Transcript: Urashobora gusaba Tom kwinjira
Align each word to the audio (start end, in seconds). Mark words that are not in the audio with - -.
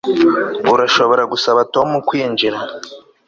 Urashobora 0.73 1.23
gusaba 1.31 1.61
Tom 1.73 1.89
kwinjira 2.07 2.59